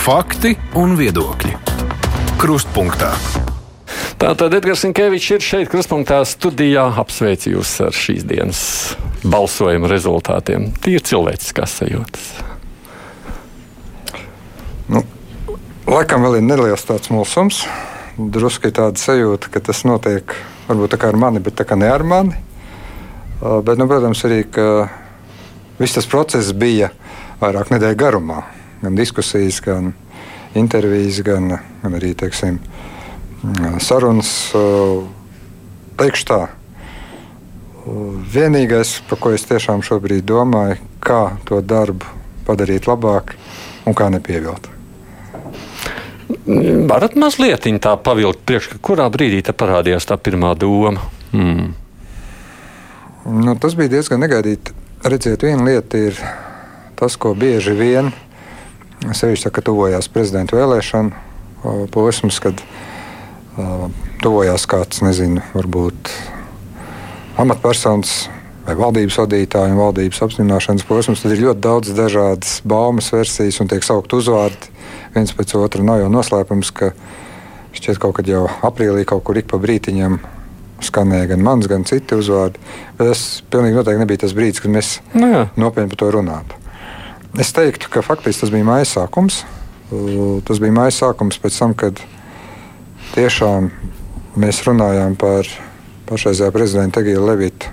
[0.00, 1.50] Fakti un viedokļi.
[2.40, 3.10] Krustpunktā.
[4.16, 6.86] Tātad Edgars Falks ir šeit, krustpunktā studijā.
[7.02, 8.62] Apsveicu jūs ar šīs dienas
[9.20, 10.70] balsojuma rezultātiem.
[10.80, 12.30] Tie ir cilvēciskās sajūtas.
[14.88, 15.02] Nu,
[15.84, 17.66] laikam vēl ir neliels tāds mulsums.
[18.16, 20.32] Drusku ir tāda sajūta, ka tas notiek
[20.70, 22.40] varbūt tā kā ar mani, bet tā kā ne ar mani.
[23.42, 24.46] Uh, bet, nu, protams, arī
[25.76, 26.88] viss tas process bija
[27.44, 28.40] vairāk nedēļu garumā.
[28.80, 29.92] Gan diskusijas, gan
[30.56, 31.52] intervijas, gan,
[31.82, 32.58] gan arī teiksim,
[33.80, 34.32] sarunas.
[34.56, 35.04] Uh,
[36.00, 36.40] teikšu tā,
[38.34, 42.08] vienīgais, par ko es tiešām šobrīd domāju, kā to darbu
[42.46, 43.34] padarīt labāk
[43.88, 44.68] un kā nepievilkt.
[46.90, 51.02] Varat mazliet tā pavilkt priekšā, kurā brīdī parādījās tā pirmā doma?
[51.32, 51.74] Hmm.
[53.26, 54.72] Nu, tas bija diezgan negaidīti.
[55.04, 56.16] Redziet, viena lieta ir
[56.96, 58.10] tas, ko bieži vien,
[59.08, 63.88] sevišķi, kad tuvojās prezidenta vēlēšana posms, kad uh,
[64.22, 66.12] tuvojās kāds, nezinu, varbūt
[67.40, 68.28] amatpersonas
[68.66, 73.70] vai valdības vadītāja un valdības apstiprināšanas posms, tad ir ļoti daudz dažādas baumas versijas un
[73.70, 74.70] tiek saukt uzvārdi
[75.14, 75.84] viens pēc otra.
[75.86, 76.92] Nav jau noslēpums, ka
[77.76, 80.20] šķiet kaut kad jau aprīlī kaut kur ik pa brītiņam
[80.84, 82.60] skanēja gan mans, gan citi uzvārdi.
[82.98, 85.44] Bet tas pilnīgi noteikti nebija tas brīdis, kad mēs nu, jā.
[85.60, 86.59] nopietni par to runātu.
[87.38, 89.44] Es teiktu, ka faktiski tas bija māja sākums.
[90.46, 92.00] Tas bija māja sākums pēc tam, kad
[93.14, 93.70] tiešām
[94.40, 95.46] mēs runājām par
[96.10, 97.70] pašreizējā prezidenta Egīla Levita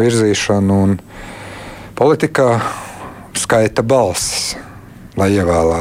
[0.00, 0.98] virzīšanu un
[1.96, 2.48] politikā
[3.36, 4.56] skaita balsis.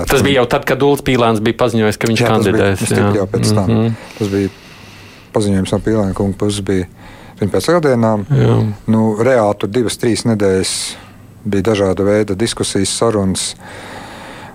[0.10, 2.82] Tas bija jau tad, kad Dūls Pīlāns bija paziņojis, ka viņš jā, kandidēs.
[2.82, 3.28] Tas bija, jā.
[3.56, 3.70] tam.
[3.70, 3.94] Mm -hmm.
[4.18, 4.50] Tas bija
[5.34, 6.88] paziņojums no Pīlāna kunga puses bija
[7.40, 8.26] pēc lieldienām.
[8.88, 10.74] Nu, reāli tur divas, trīs nedēļas
[11.44, 13.54] bija dažāda veida diskusijas, sarunas.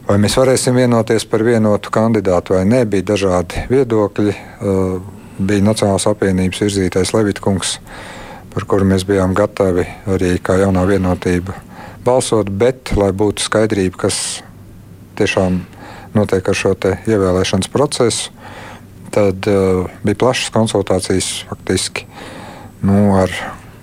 [0.09, 4.35] Vai mēs varēsim vienoties par vienotu kandidātu vai nē, bija dažādi viedokļi.
[4.61, 4.99] Uh,
[5.39, 7.79] bija Nacionālās apvienības virzītais Levitkungs,
[8.55, 11.57] par kuru mēs bijām gatavi arī kā jaunā vienotība
[12.05, 14.19] balsot, bet lai būtu skaidrība, kas
[15.19, 15.63] tiešām
[16.15, 18.31] notiek ar šo ievēlēšanas procesu,
[19.15, 22.07] Tad uh, bija plašas konsultācijas faktiski
[22.83, 23.31] nu, ar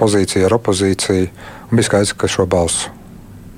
[0.01, 1.29] pozīciju, ar opozīciju.
[1.71, 2.91] Bija skaidrs, ka šo balsu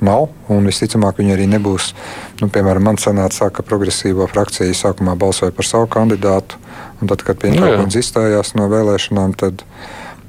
[0.04, 1.94] nav, un visticamāk viņi arī nebūs.
[2.42, 6.60] Nu, piemēram, man sanāca, ka progresīvo frakcija sākumā balsoja par savu kandidātu,
[7.02, 9.64] un tad, kad kaut kāds izstājās no vēlēšanām, tad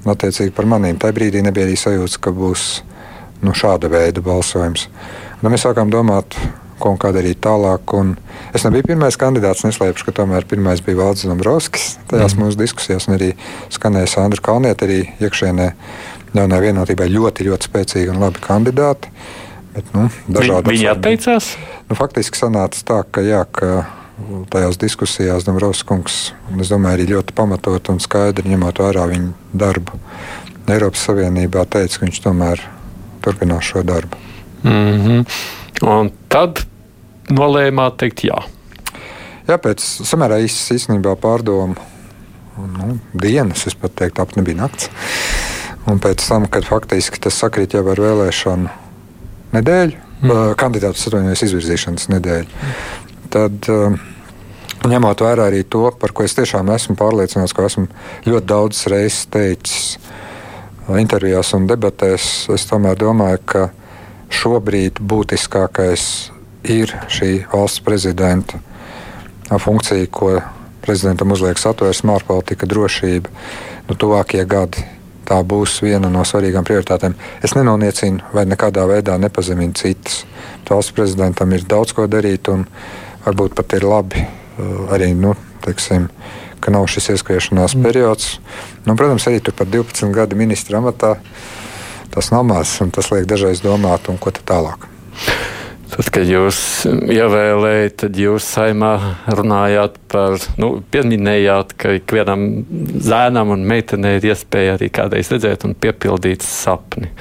[0.09, 0.99] attiecīgi par maniem.
[1.00, 2.69] Tajā brīdī nebija arī sajūta, ka būs
[3.44, 4.89] nu, šāda veida balsojums.
[5.43, 6.37] Un mēs sākām domāt,
[6.81, 7.94] ko un kā darīt tālāk.
[7.97, 8.15] Un
[8.56, 11.94] es nebiju pirmais kandidāts, neslēpšu, ka tomēr pirmais bija Valdis Dombrovskis.
[12.11, 12.44] Tajās mm.
[12.44, 13.33] mūsu diskusijās arī
[13.73, 15.71] skanēja Sandra Kalnieta, arī iekšēnē
[16.43, 19.12] jaunā vienotībā ļoti, ļoti spēcīgi un labi kandidāti.
[19.75, 21.55] Bet, nu, Viņi atteicās?
[21.89, 23.84] Nu, faktiski sanāca tā, ka, jā, ka
[24.55, 26.19] tajās diskusijās Dombrovskis,
[26.61, 29.33] es domāju, arī ļoti pamatot un skaidri ņemot vērā viņa
[29.65, 29.99] darbu
[30.71, 32.62] Eiropas Savienībā, teica, ka viņš tomēr
[33.25, 34.21] turpinās šo darbu.
[34.62, 35.27] Mm -hmm.
[35.91, 36.62] Un tad
[37.28, 38.39] nolēmāt teikt jā.
[39.49, 41.75] Jā, pēc samērā īsas īstenībā pārdomu
[42.56, 44.89] nu, dienas, es pat teiktu, ap nebija nakts.
[45.91, 48.72] Un pēc tam, kad faktiski tas sakrīt jau ar vēlēšanu
[49.55, 50.55] nedēļu, mm.
[50.61, 52.72] kandidātu atvainojas izvirzīšanas nedēļu,
[53.34, 53.69] tad
[54.89, 57.87] ņemot vērā arī to, par ko es tiešām esmu pārliecināts, ko esmu
[58.28, 59.97] ļoti daudz reizes teicis
[61.00, 63.69] intervijās un debatēs, es tomēr domāju, ka
[64.34, 66.09] šobrīd būtiskākais
[66.73, 68.61] ir šī valsts prezidenta
[69.61, 70.39] funkcija, ko
[70.84, 73.33] prezidentam uzliek satversme, ārpolitika, drošība.
[73.89, 74.84] Nu, tuvākie gadi
[75.29, 77.17] tā būs viena no svarīgām prioritātēm.
[77.45, 80.23] Es nenoniecinu vai nekādā veidā nepazeminu citas.
[80.69, 82.65] Valsts prezidentam ir daudz ko darīt, un
[83.25, 86.09] varbūt pat ir labi uh, arī, nu, teiksim,
[86.61, 87.85] ka nav šis ieskriešanās mm.
[87.85, 88.39] periods.
[88.87, 91.17] Nu, protams, arī tur par 12 gadu ministra amatā
[92.15, 94.87] tas nav maz, un tas liek dažreiz domāt, un ko tālāk.
[95.94, 96.58] Tad, kad jūs
[96.91, 98.94] ievēlējāt, tad jūs saimā
[99.31, 102.64] runājāt par, nu, pieminējāt, ka ikvienam
[103.05, 107.12] zēnam un meitenei ir iespēja arī kādreiz redzēt un piepildīt sapni.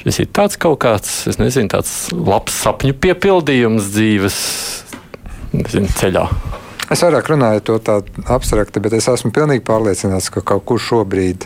[0.00, 4.38] Šis ir tāds kaut kāds, es nezinu, tāds labs sapņu piepildījums dzīves
[5.52, 6.24] nezinu, ceļā.
[6.88, 7.98] Es vairāk runāju to tā
[8.32, 11.44] abstrakti, bet es esmu pilnīgi pārliecināts, ka kaut kur šobrīd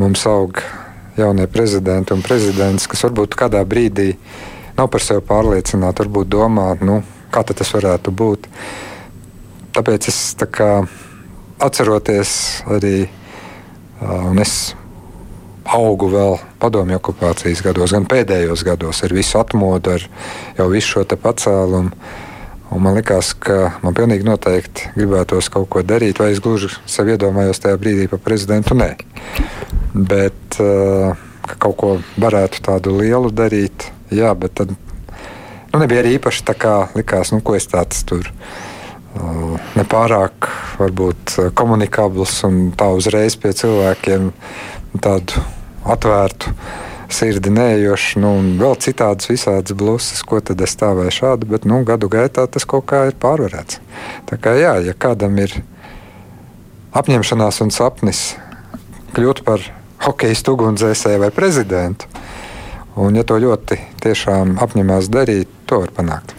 [0.00, 0.62] mums aug
[1.18, 4.14] jaunie prezidenti un prezidents, kas varbūt kādā brīdī
[4.76, 7.00] nav par sevi pārliecināti, varbūt domā, nu,
[7.32, 8.48] kā tas varētu būt.
[9.72, 10.70] Tāpēc es tā kā,
[11.62, 12.34] atceroties
[12.72, 13.06] arī,
[14.02, 14.74] un es
[15.72, 21.06] augu vēl padomju okupācijas gados, gan pēdējos gados ar visu atmodu, ar jau visu šo
[21.06, 21.94] pacēlumu.
[22.72, 27.10] Un man liekas, ka man pilnīgi noteikti gribētos kaut ko darīt, vai es gluži sev
[27.12, 28.72] iedomājos tajā brīdī par prezidentu.
[28.78, 28.94] Nē.
[29.92, 36.44] Bet ka kaut ko varētu tādu lielu darīt, jā, bet tad nu, nebija arī īpaši
[36.48, 38.28] tā kā likās, nu, ko es tāds tur.
[39.12, 40.48] Uh, nepārāk
[40.80, 44.30] varbūt komunikabls un tā uzreiz pie cilvēkiem
[45.04, 45.42] tādu
[45.84, 46.54] atvērtu
[47.12, 51.66] sirdi neejošs, nu, un vēl citādas visādas bluses, ko tad es tā vai šādi, bet
[51.68, 53.82] nu, gadu gaitā tas kaut kā ir pārvarēts.
[54.30, 55.58] Tā kā jā, ja kādam ir
[56.96, 58.22] apņemšanās un sapnis
[59.12, 59.64] kļūt par
[60.06, 62.08] hokeja ugunsdzēsēju vai prezidentu,
[62.96, 66.36] un ja to ļoti tiešām apņemās darīt, to var panākt.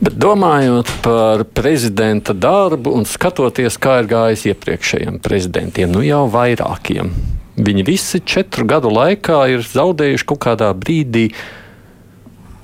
[0.00, 7.12] Bet domājot par prezidenta darbu un skatoties, kā ir gājis iepriekšējiem prezidentiem, nu jau vairākiem,
[7.60, 11.26] Viņi visi četru gadu laikā ir zaudējuši kaut kādā brīdī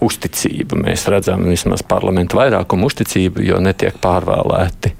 [0.04, 0.78] uzticību.
[0.86, 4.94] Mēs redzam, vismaz parlamentu vairākumu uzticību, jo netiek pārvēlēti.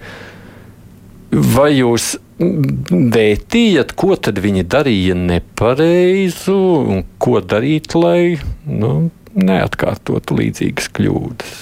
[1.31, 6.56] Vai jūs vērtījat, ko tad viņi darīja nepareizu
[6.87, 8.37] un ko darīt, lai
[8.69, 11.56] nu, neatkārtotu līdzīgas kļūdas?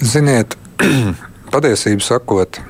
[0.00, 0.56] Ziniet,
[1.54, 2.60] patiesību sakot,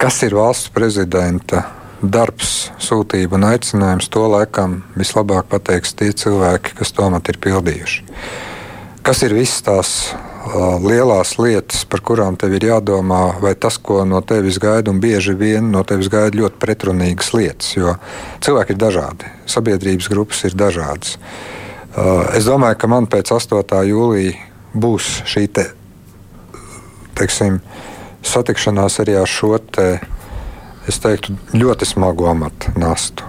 [0.00, 1.64] kas ir valsts prezidenta
[2.02, 8.04] darbs, sūtība un aicinājums, to laikam vislabāk pateiks tie cilvēki, kas to amatu ir pildījuši.
[9.06, 9.92] Kas ir visas tās
[10.82, 15.34] lielās lietas, par kurām tev ir jādomā, vai tas, ko no tevis gaida, un bieži
[15.38, 17.94] vien no tevis gaida ļoti pretrunīgas lietas, jo
[18.44, 21.16] cilvēki ir dažādi, sabiedrības grupas ir dažādas.
[21.98, 23.82] Uh, es domāju, ka man pēc 8.
[23.88, 24.36] jūlija
[24.78, 25.66] būs šī te,
[27.18, 27.58] teiksim,
[28.22, 29.98] satikšanās arī ar šo te,
[30.88, 33.26] teiktu, ļoti smagu amatu nastu.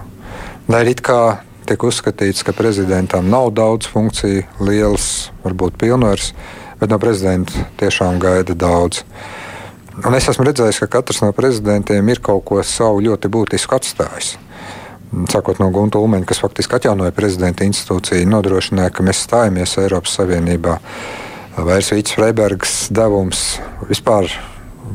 [0.70, 6.32] Lai arī kā tiek uzskatīts, ka prezidentam nav daudz funkciju, liels, varbūt pilnvars,
[6.80, 9.04] bet no prezidenta tiešām gaida daudz.
[10.00, 14.36] Un es esmu redzējis, ka katrs no prezidentiem ir kaut ko savu ļoti būtisku atstājis.
[15.28, 20.78] Sākot no Gunta Ulmeņa, kas faktiski atjaunoja prezidenta institūciju, nodrošināja, ka mēs stājamies Eiropas Savienībā.
[21.66, 23.42] Vairs Vīts Freibergs devums
[23.90, 24.30] vispār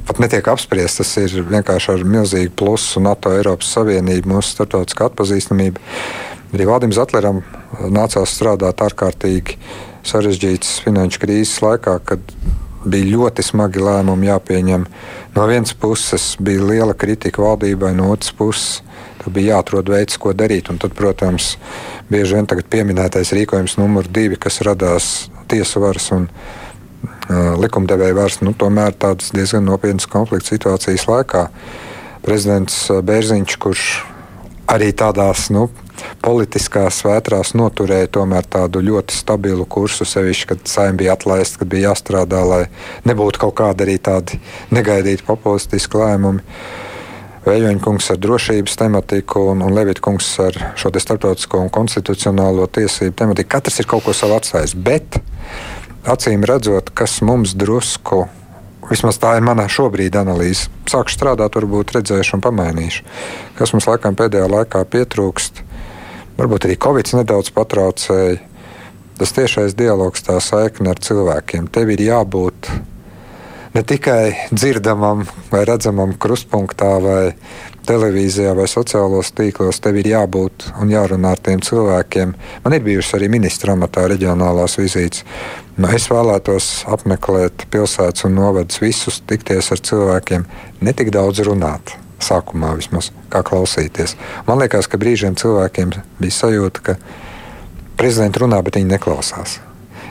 [0.07, 1.01] pat netiek apspriests.
[1.01, 5.83] Tas ir vienkārši ar milzīgu plusu NATO, Eiropas Savienību, mūsu starptautiskā atpazīstamība.
[6.55, 7.43] Arī Vādim Zetleram
[7.91, 9.59] nācās strādāt ārkārtīgi
[10.05, 12.33] sarežģītas finanšu krīzes laikā, kad
[12.85, 14.85] bija ļoti smagi lēmumi jāpieņem.
[15.35, 18.81] No vienas puses bija liela kritika valdībai, no otras puses
[19.25, 20.69] bija jāatrod veids, ko darīt.
[20.69, 21.55] Un tad, protams,
[22.11, 26.29] bieži vien pieminētais rīkojums numur divi, kas radās tiesu varas un
[27.57, 31.47] likumdevēja vairs nu, tomēr tādas diezgan nopietnas konflikta situācijas laikā.
[32.25, 33.87] Prezidents Bērziņš, kurš
[34.69, 35.67] arī tādās nu,
[36.25, 41.91] politiskās vētrās noturēja tomēr tādu ļoti stabilu kursu, sevišķi, kad saimē bija atlaista, kad bija
[41.91, 42.63] jāstrādā, lai
[43.07, 44.41] nebūtu kaut kādi arī tādi
[44.75, 46.43] negaidīti populistiski lēmumi.
[47.45, 53.13] Veļoņa kungs ar drošības tematiku un, un Levita kungs ar šo starptautisko un konstitucionālo tiesību
[53.19, 53.51] tematiku.
[53.53, 54.73] Katrs ir kaut ko savu atstājis.
[54.73, 55.19] Bet
[56.09, 58.23] acīm redzot, kas mums drusku,
[58.89, 63.05] vismaz tā ir mana šobrīd analīze, sākšu strādāt, varbūt redzēšu un pamainīšu,
[63.59, 65.61] kas mums laikam pēdējā laikā pietrūkst.
[66.35, 68.41] Varbūt arī Covid nedaudz patraucēja.
[69.15, 71.69] Tas tiešais dialogs, tā saikne ar cilvēkiem.
[71.71, 72.67] Tev ir jābūt
[73.75, 77.21] ne tikai dzirdamam vai redzamam krustpunktā vai
[77.87, 82.35] televīzijā vai sociālos tīklos, tev ir jābūt un jārunā ar tiem cilvēkiem.
[82.63, 85.23] Man ir bijušas arī ministra amatā reģionālās vizītes.
[85.75, 90.47] Nu, es vēlētos apmeklēt pilsētas un novadus visus, tikties ar cilvēkiem,
[90.83, 91.95] ne tik daudz runāt.
[92.23, 94.15] Sākumā vismaz kā klausīties.
[94.47, 96.97] Man liekas, ka brīžiem cilvēkiem bija sajūta, ka
[97.99, 99.59] prezidents runā, bet viņi neklausās.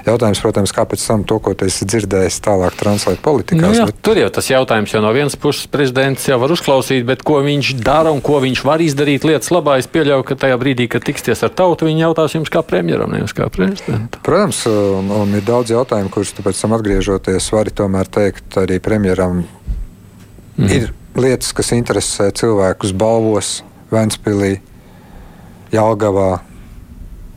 [0.05, 3.63] Jautājums, protams, kāpēc tam to, ko tu esi dzirdējis, tālāk translēt politikā.
[3.63, 4.03] Nu, jā, bet...
[4.05, 7.71] Tur jau tas jautājums, jo no vienas puses prezidents jau var uzklausīt, bet ko viņš
[7.81, 11.41] dara un ko viņš var izdarīt lietas labā, es pieļauju, ka tajā brīdī, kad tiksties
[11.47, 14.21] ar tautu, viņi jautās jums kā premjeram, nevis kā prezidentam.
[14.27, 19.47] Protams, un, un ir daudz jautājumu, kurus pēc tam atgriežoties vari tomēr teikt arī premjeram.
[20.59, 20.69] Mm.
[20.69, 23.61] Ir lietas, kas interesē cilvēkus balvos,
[23.93, 24.57] Vēnspilī,
[25.75, 26.41] Jālgavā,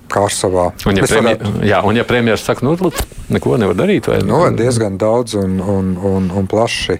[0.07, 0.69] Kārsavā.
[0.87, 1.65] Un, ja, premjer, varētu...
[1.67, 2.91] jā, un ja premjerministrs saka, nu,
[3.33, 6.97] neko nevar darīt, vai nu, diezgan daudz un, un, un, un plaši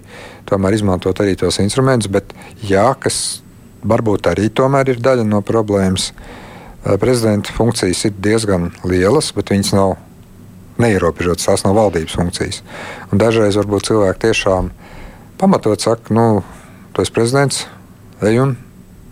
[0.47, 2.35] tomēr izmantot arī tos instrumentus, bet
[2.67, 3.39] jā, kas
[3.87, 6.11] varbūt arī tomēr ir daļa no problēmas.
[7.01, 9.95] Prezidenta funkcijas ir diezgan lielas, bet viņas nav
[10.81, 11.47] neierobežotas.
[11.49, 12.61] Tās nav valdības funkcijas.
[13.11, 14.69] Un dažreiz varbūt cilvēki tiešām
[15.41, 16.27] pamatot saka, nu,
[16.97, 17.59] tu esi prezidents,
[18.25, 18.55] ej un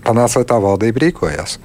[0.05, 1.59] panāc, lai tā valdība rīkojas.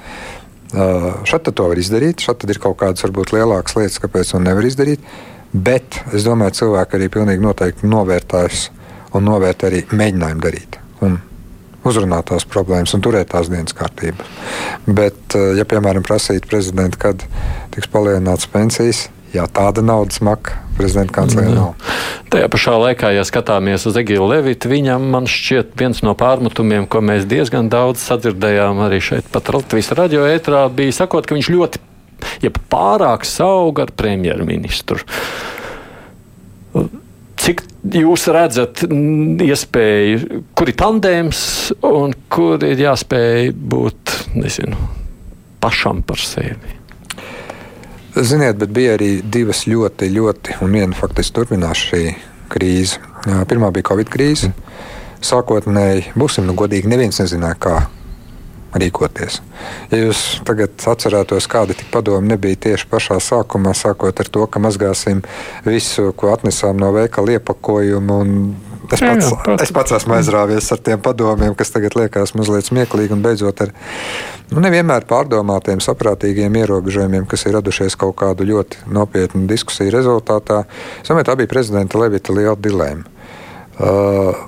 [0.70, 4.68] Uh, šeit to var izdarīt, šeit ir kaut kādas varbūt lielākas lietas, kāpēc to nevar
[4.68, 5.02] izdarīt.
[5.50, 8.68] Bet es domāju, cilvēki arī pilnīgi noteikti novērtēs
[9.16, 10.78] un novērtē arī mēģinājumu darīt.
[11.02, 11.16] Un
[11.88, 14.28] uzrunāt tās problēmas un turēt tās dienas kārtībā.
[14.86, 17.24] Bet, ja, piemēram, prasītu prezidentu, kad
[17.74, 21.74] tiks palielināts pensijas, jā, tāda naudas maka prezidenta kanclere nav.
[22.32, 27.02] Tajā pašā laikā, ja skatāmies uz Egilu Levitu, viņam man šķiet viens no pārmetumiem, ko
[27.04, 31.82] mēs diezgan daudz sadzirdējām arī šeit pat Latvijas radio ētrā, bija sakot, ka viņš ļoti
[32.44, 35.00] ja pārāk sauga ar premjerministru.
[37.40, 37.62] Cik
[37.96, 41.42] jūs redzat iespēju, kur ir tandēms
[41.88, 44.76] un kur ir jāspēj būt nezinu,
[45.62, 46.79] pašam par sevi?
[48.16, 52.02] Ziniet, bet bija arī divas ļoti, ļoti, un viena faktiski turpinās šī
[52.50, 52.98] krīze.
[53.46, 54.50] Pirmā bija Covid krīze.
[55.22, 57.74] Sākotnēji, būsim nu godīgi, neviens nezināja, kā
[58.74, 59.40] rīkoties.
[59.90, 64.62] Ja jūs tagad atcerētos, kāda tik padoma nebija tieši pašā sākumā, sākot ar to, ka
[64.62, 65.22] mazgāsim
[65.66, 68.20] visu, ko atnesām no veikala iepakojumu.
[68.88, 72.68] Es pats, jā, jā, es pats esmu aizrāvies ar tiem padomiem, kas tagad liekas mazliet
[72.68, 73.72] smieklīgi, un beidzot ar
[74.50, 80.62] nu, nevienmēr pārdomātiem, saprātīgiem ierobežojumiem, kas ir radušies kaut kādu ļoti nopietnu diskusiju rezultātā.
[81.06, 83.18] Samēt, tā bija prezidenta Levita liela dilēma.
[83.80, 84.46] Uh,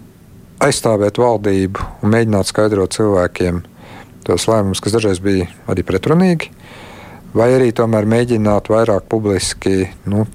[0.63, 3.63] aizstāvēt valdību un mēģināt skaidrot cilvēkiem,
[4.27, 6.53] tos lēmumus, kas dažreiz bija arī pretrunīgi,
[7.37, 10.27] vai arī tomēr mēģināt vairāk publiski nu,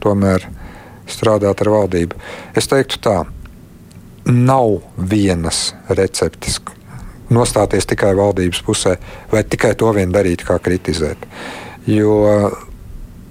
[1.08, 2.18] strādāt ar valdību.
[2.58, 3.18] Es teiktu tā,
[4.28, 6.60] nav vienas receptes.
[7.34, 8.96] Nostāties tikai valdības pusē,
[9.32, 11.26] vai tikai to vien darīt, kā kritizēt.
[11.88, 12.52] Jo,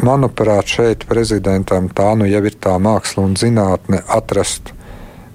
[0.05, 4.73] manuprāt, šeit prezidentam tā nu jau ir tā māksla un zinātne atrast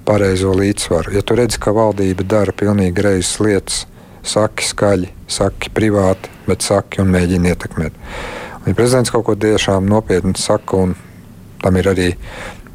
[0.05, 1.15] pareizo līdzsvaru.
[1.15, 3.81] Ja tu redzi, ka valdība dara pilnīgi greizas lietas,
[4.21, 7.99] saki skaļi, saki privāti, bet saki un mēģini ietekmēt.
[8.61, 10.95] Un, ja prezidents kaut ko tiešām nopietni saka, un
[11.61, 12.09] tam ir arī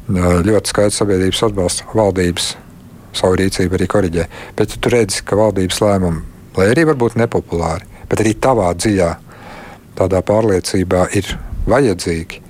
[0.07, 2.55] ļoti skaidrs sabiedrības atbalsts, valdības
[3.15, 4.25] savu rīcību arī koriģē.
[4.57, 6.23] Bet tu redzi, ka valdības lēmumi,
[6.57, 9.11] lai arī varbūt nepopulāri, bet arī tavā dziļā
[9.97, 11.31] tādā pārliecībā ir
[11.67, 12.43] vajadzīgi.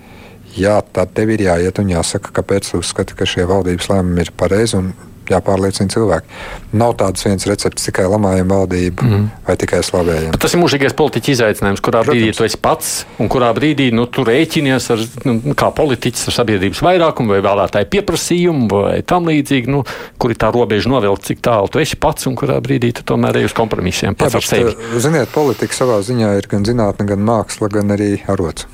[0.58, 4.34] Jā, tad tev ir jāiet un jāsaka, kāpēc tu uzskati, ka šie valdības lēmumi ir
[4.38, 4.94] pareizi un
[5.32, 6.40] jāpārliecina cilvēki.
[6.78, 9.26] Nav tādas viens recepts tikai lamājam valdību mm.
[9.48, 10.34] vai tikai slavējam.
[10.36, 12.22] Bet tas ir mūžīgais politiķa izaicinājums, kurā Protams.
[12.22, 16.38] brīdī tu esi pats un kurā brīdī nu, tu rēķinies ar, nu, kā politiķis ar
[16.40, 19.84] sabiedrības vairākumu vai vēlētāju pieprasījumu vai tam līdzīgi, nu,
[20.18, 23.42] kur ir tā robeža novilkt, cik tālu tu esi pats un kurā brīdī tu tomēr
[23.42, 24.74] ej uz kompromisiem pats Jā, ar sevi.
[24.74, 28.68] Eh, ziniet, politika savā ziņā ir gan zinātne, gan māksla, gan arī arots.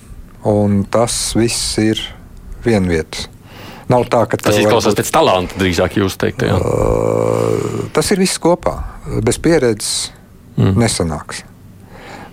[0.49, 2.01] Un tas viss ir
[2.65, 3.29] vienvietas.
[3.91, 6.45] Nav tā, ka tas izklausās pēc talanta, drīzāk jūs teikt.
[6.47, 6.55] Jā.
[6.55, 8.77] Uh, tas ir viss kopā.
[9.25, 10.11] Bez pieredzes
[10.55, 10.75] mm.
[10.79, 11.43] nesanāks.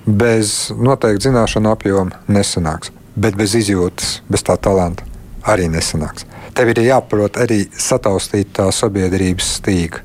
[0.07, 2.95] Bez noteikti zināšanu apjoma nesanāks.
[3.21, 5.07] Bet bez izjūtas, bez tā talanta
[5.50, 6.26] arī nesanāks.
[6.54, 10.04] Tev ir jāprot arī sataustīt tā sabiedrības stīga.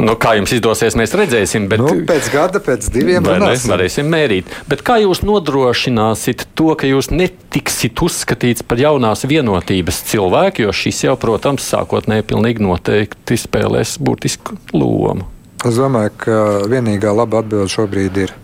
[0.00, 1.68] Nu, kā jums izdosies, mēs redzēsim.
[1.70, 4.50] Bet, nu, pēc gada, pēc diviem gadiem varēsim mērīt.
[4.70, 11.06] Bet kā jūs nodrošināsiet to, ka jūs netiksit uzskatīts par jaunās vienotības cilvēku, jo šis
[11.08, 15.28] jau, protams, sākotnēji pilnīgi noteikti spēlēs būtisku lomu?
[15.66, 18.34] Es domāju, ka vienīgā laba atbilde šobrīd ir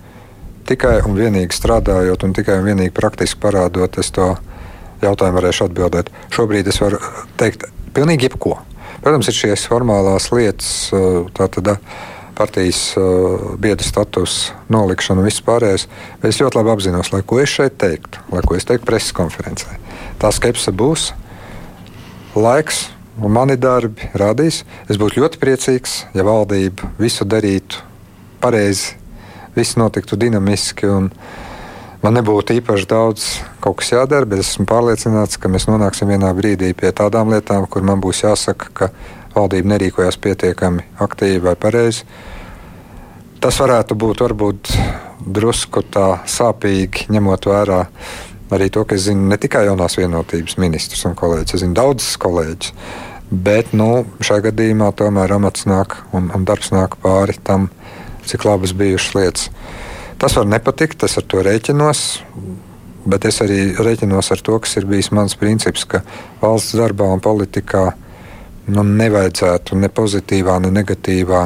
[0.67, 3.99] tikai un vienīgi strādājot un tikai un vienīgi praktiski parādot.
[4.01, 4.33] Es to
[5.03, 6.11] jautājumu varēšu atbildēt.
[6.35, 7.01] Šobrīd es varu
[7.41, 8.59] teikt pilnīgi jebko.
[9.03, 10.93] Protams, ir šīs formālās lietas,
[11.35, 11.75] tātad
[12.39, 12.93] partijas
[13.59, 15.89] biedra status nolikšana un viss pārējais.
[16.23, 19.75] Es ļoti labi apzinos, lai ko es šeit teiktu, lai ko es teiktu preses konferencē.
[20.23, 21.11] Tā skepse būs,
[22.39, 22.85] laiks
[23.19, 24.63] un mani darbi rādīs.
[24.87, 27.83] Es būtu ļoti priecīgs, ja valdība visu darītu
[28.43, 28.95] pareizi,
[29.57, 30.87] viss notiktu dinamiski.
[30.89, 31.11] Un,
[32.03, 33.25] Man nebūtu īpaši daudz
[33.63, 37.85] kaut kas jādara, bet esmu pārliecināts, ka mēs nonāksim vienā brīdī pie tādām lietām, kur
[37.87, 38.89] man būs jāsaka, ka
[39.37, 42.03] valdība nerīkojās pietiekami aktīvi vai pareizi.
[43.43, 44.73] Tas varētu būt varbūt
[45.23, 47.79] drusku tā sāpīgi, ņemot vērā
[48.53, 52.19] arī to, ka es zinu ne tikai jaunās vienotības ministrus un kolēģus, es zinu daudzus
[52.23, 52.75] kolēģus.
[53.33, 57.71] Bet nu, šajā gadījumā tomēr amats nāk un, un darbs nāk pāri tam,
[58.27, 59.49] cik labas bijušas lietas.
[60.23, 62.01] Tas var nepatikt, es ar to rēķinos.
[63.11, 66.05] Bet es arī rēķinos ar to, kas ir bijis mans princips, ka
[66.39, 67.89] valsts darbā un politikā
[68.71, 71.43] nu, nevajadzētu ne pozitīvā, ne negatīvā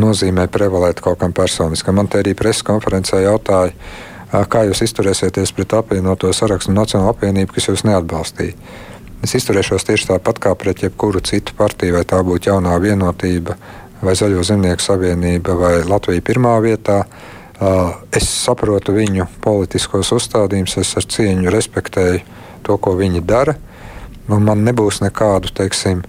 [0.00, 2.00] nozīmē prevalēt kaut kam personiskam.
[2.00, 3.76] Man te arī preses konferencē jautāja,
[4.32, 8.56] kā jūs izturēsieties pret apvienoto sarakstu Nacionālo apvienību, kas jūs neatbalstīja.
[9.24, 13.56] Es izturēšos tieši tāpat kā pret jebkuru citu partiju, vai tā būtu jaunā vienotība,
[14.00, 17.02] vai Zaļo zemnieku savienība, vai Latvija pirmā vietā.
[17.58, 22.20] Es saprotu viņu politiskos uzstādījumus, es ar cieņu respektēju
[22.62, 23.56] to, ko viņi dara.
[24.28, 26.04] Nu, man nebūs nekādu teiksim,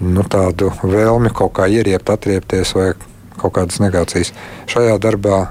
[0.00, 2.92] nu, tādu vēlmi kaut kā ieriept, atriepties vai
[3.36, 4.32] kaut kādas negācijas.
[4.70, 5.42] Šajā darbā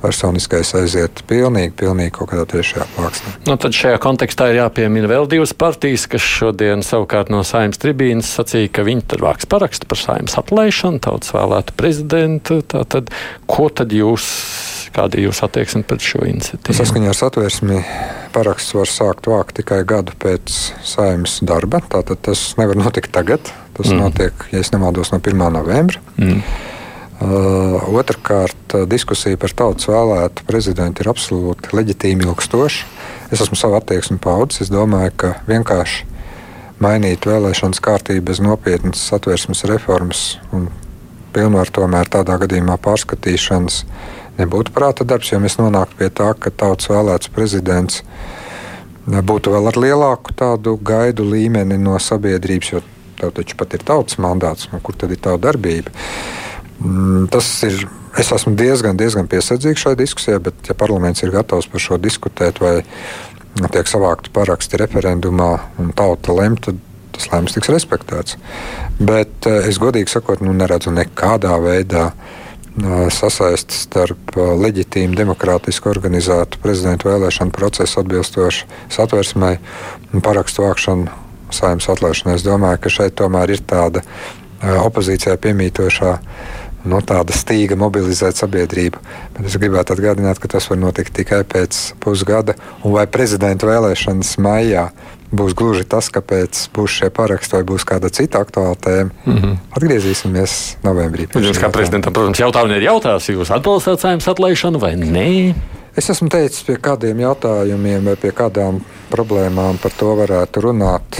[0.00, 3.34] personiskais aiziet pilnīgi, pilnīgi kaut kādā trešajā plāksnē.
[3.48, 8.30] Nu, tad šajā kontekstā ir jāpiemina vēl divas partijas, kas šodien savukārt no saimnes tribīnas
[8.38, 12.60] sacīja, ka viņi tad vāks parakstu par saimnes atlaišanu, tautas vēlētu prezidentu.
[12.70, 13.12] Tātad,
[13.50, 14.30] ko tad jūs,
[14.94, 16.76] kāda ir jūsu attieksme pret šo iniciatīvu?
[16.80, 17.80] Saskaņā ar satversmi
[18.34, 20.56] paraksts var sākt vākt tikai gadu pēc
[20.86, 21.82] saimnes darba.
[21.92, 23.52] Tātad tas nevar notikt tagad.
[23.76, 24.02] Tas mm.
[24.02, 25.40] notiek, ja nemaldos, no 1.
[25.54, 26.02] novembra.
[26.18, 26.42] Mm.
[27.20, 32.86] Uh, Otrakārt, uh, diskusija par tautas vēlētu prezidentu ir absolūti leģitīma, ilgstoša.
[33.30, 34.66] Es esmu savu attieksmi paudzis.
[34.66, 36.08] Es domāju, ka vienkārši
[36.80, 40.70] mainīt vēlēšanas kārtību bez nopietnas satversmes reformas un
[41.34, 43.84] pilnvaru tomēr tādā gadījumā pārskatīšanas
[44.40, 48.02] nebūtu prāta darbs, jo mēs nonāktu pie tā, ka tautas vēlēts prezidents
[49.06, 52.82] būtu vēl ar lielāku tādu gaidu līmeni no sabiedrības, jo
[53.20, 55.92] tev taču pat ir tautas mandāts, nu, kur tad ir tā darbība.
[56.80, 57.88] Mm, tas ir.
[58.18, 62.58] Es esmu diezgan, diezgan piesardzīgs šai diskusijai, bet, ja parlaments ir gatavs par šo diskutēt,
[62.58, 62.80] vai
[63.70, 66.80] tiek savākti paraksti referendumā un tauta lem, tad
[67.14, 68.34] tas lēmums tiks respektēts.
[68.98, 72.39] Bet eh, es godīgi sakot, nu, neredzu nekādā veidā eh,
[73.12, 79.56] sasaisti starp leģitīmu, demokrātiski organizētu prezidentu vēlēšanu procesu atbilstoši satversmai
[80.14, 81.10] un parakstu vākšanu
[81.54, 82.36] saimnes atlaišanai.
[82.38, 84.04] Es domāju, ka šeit tomēr ir tāda
[84.60, 86.16] opozīcijai piemītošā
[86.88, 89.00] nu, tāda stīga mobilizēt sabiedrību.
[89.36, 94.36] Bet es gribētu atgādināt, ka tas var notikt tikai pēc pusgada, un vai prezidenta vēlēšanas
[94.40, 94.88] maijā
[95.32, 99.10] būs gluži tas, kāpēc būs šie paraksti vai būs kāda cita aktuāla tēma.
[99.24, 99.56] Mm -hmm.
[99.78, 101.28] Atgriezīsimies novembrī.
[101.34, 105.54] Jums kā prezidentam, protams, jautājumi ir jautājums, jūs atbalstāt saimnes atlaišanu vai nē?
[105.96, 111.18] Es esmu teicis, pie kādiem jautājumiem vai pie kādām problēmām par to varētu runāt.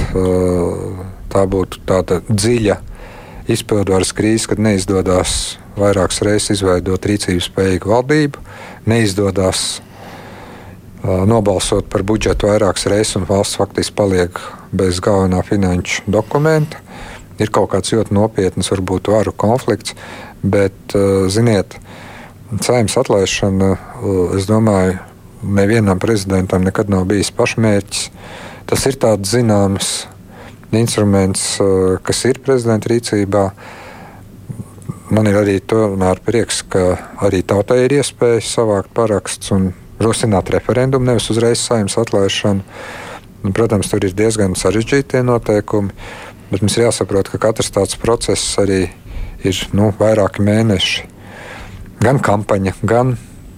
[1.30, 2.76] Tā būtu tāda dziļa
[3.48, 8.38] izpildvaras krīze, kad neizdodas vairākas reizes izveidot rīcības spējīgu valdību,
[8.86, 9.82] neizdodas
[11.04, 14.40] nobalsot par budžetu vairākas reizes, un valsts faktiski paliek
[14.72, 16.82] bez galvenā finanšu dokumenta.
[17.40, 19.94] Ir kaut kāds ļoti nopietns, varbūt varu konflikts,
[20.44, 20.76] bet,
[21.32, 21.78] ziniet,
[22.60, 23.70] saimnes atlaišana,
[24.36, 24.98] es domāju,
[25.40, 28.10] nevienam prezidentam nekad nav bijis pašmērķis.
[28.68, 29.92] Tas ir tāds zināms
[30.76, 31.56] instruments,
[32.04, 33.44] kas ir prezidenta rīcībā.
[35.10, 41.30] Man ir arī prieks, ka arī tautai ir iespēja savākt parakstus un rosināt referendumu, nevis
[41.32, 42.64] uzreiz saimnes atlaišanu.
[43.40, 45.94] Nu, protams, tur ir diezgan sarežģīti noteikumi,
[46.50, 48.82] bet mums jāsaprot, ka katrs tāds process arī
[49.46, 51.06] ir nu, vairāki mēneši.
[52.04, 53.14] Gan kampaņa, gan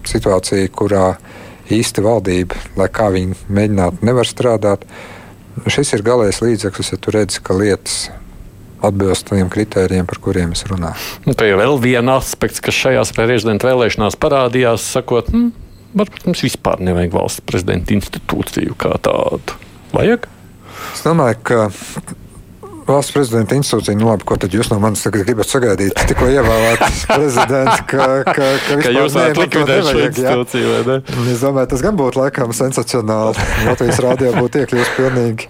[0.07, 1.17] situācija, kurā
[1.73, 4.87] īsti valdība, lai kā viņi mēģinātu, nevar strādāt.
[5.71, 8.07] Šis ir galējais līdzeklis, ja tu redzi, ka lietas
[8.83, 10.99] atbilst tiem kritērijiem, par kuriem es runāju.
[11.27, 15.53] Nu, tā ir vēl viena aspekts, kas šajās prezidenta vēlēšanās parādījās, sakot, hm,
[15.93, 19.61] varbūt mums vispār nevajag valsts prezidenta institūciju kā tādu.
[19.93, 20.29] Vajag?
[20.93, 21.59] Es domāju, ka
[22.87, 25.95] valsts prezidenta institūcija, nu labi, ko tad jūs no manis tagad gribat sagaidīt?
[26.11, 28.35] Tikko ievēlēts prezidents, ka, ka,
[28.67, 30.99] ka, ka jūs varat likvidēt šo institūciju, vai ne?
[31.33, 33.49] Es domāju, tas gan būtu laikam sensacionāli.
[33.69, 35.49] Latvijas rādio būtu iekļūst pilnīgi,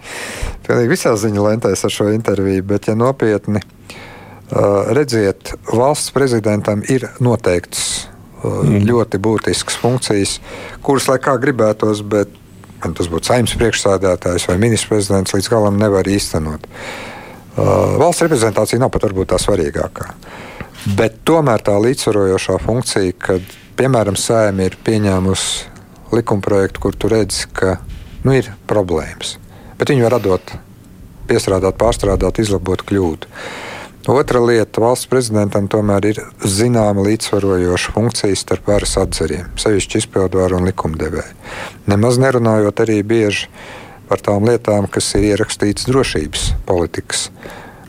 [0.68, 7.09] pilnīgi visās ziņu lentēs ar šo interviju, bet ja nopietni uh, redziet, valsts prezidentam ir
[7.24, 8.12] noteikts
[8.42, 8.85] mm.
[8.88, 10.37] ļoti būtisks funkcijas,
[10.85, 12.31] kuras lai kā gribētos, bet
[12.83, 16.66] tas būtu saimnes priekšsādātājs vai ministrs prezidents, līdz galam nevar īstenot.
[17.52, 20.09] Uh, valsts reprezentācija nav pat varbūt tā svarīgākā.
[20.98, 27.76] Bet tomēr tā līdzsvarojošā funkcija, kad piemēram sēma ir pieņēmusi likumprojektu, kur tu redzi, ka
[28.24, 29.37] nu, ir problēmas,
[29.78, 30.55] bet viņi var radot,
[31.31, 33.31] piestrādāt, pārstrādāt, izlabot kļūdu.
[34.07, 40.67] Otra lieta- valsts prezidentam tomēr ir zināma līdzsvarojoša funkcija starp varas atzariem, sevišķi izpildvaru un
[40.67, 41.35] likumdevēju.
[41.87, 43.47] Nemaz nerunājot arī bieži
[44.09, 47.29] par tām lietām, kas ir ierakstītas drošības politikas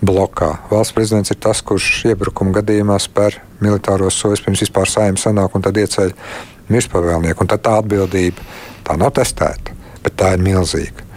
[0.05, 0.59] blokā.
[0.69, 5.65] Valsts prezidents ir tas, kurš iebrukuma gadījumā spēr militāros soļus pirms vispār saimnes sanāk un
[5.65, 6.13] tad ieceļ
[6.69, 7.41] mirspavēlnieku.
[7.41, 8.37] Un tad tā atbildība
[8.85, 9.73] tā nav testēta,
[10.03, 11.09] bet tā ir milzīga.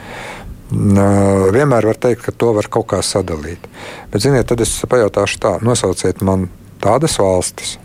[0.70, 3.68] Vienmēr var teikt, ka to var kaut kā sadalīt.
[4.10, 6.48] Bet, ziniet, tad es pajautāšu tā, nosauciet man
[6.82, 7.76] tādas valstis,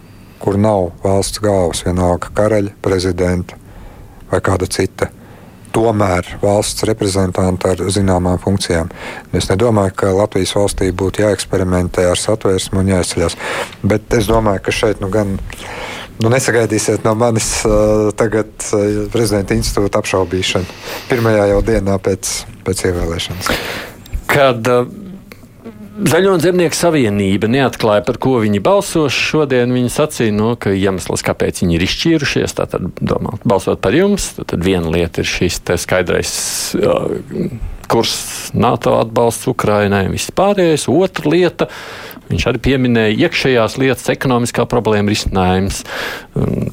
[0.42, 3.60] kur nav valsts galvas, vienalga karaļa, prezidenta
[4.32, 5.12] vai kāda cita
[5.72, 8.92] tomēr valsts reprezentanti ar zināmām funkcijām.
[9.36, 13.38] Es nedomāju, ka Latvijas valstī būtu jāeksperimentē ar satvērsmu un jāizceļas.
[13.84, 15.38] Bet es domāju, ka šeit nu gan
[16.22, 22.34] Nu, nesagaidīsiet no manis uh, tagad uh, prezidenta institūta apšaubīšanu pirmajā jau dienā pēc,
[22.68, 23.54] pēc ievēlēšanas.
[24.32, 24.92] Kad uh,
[26.02, 29.14] Zaļo un Zemnieku savienība neatklāja, par ko viņi balsos.
[29.14, 34.32] Šodien viņi sacīja, no, ka iemesls, kāpēc viņi ir izšķīrušies, tātad domā, balsot par jums,
[34.40, 36.32] tad viena lieta ir šis skaidrais
[36.80, 37.12] uh,
[37.92, 40.88] kurs NATO atbalsts Ukrainai un viss pārējais.
[40.92, 41.68] Otra lieta
[42.32, 45.82] Viņš arī pieminēja iekšējās lietas, ekonomiskā problēma risinājums,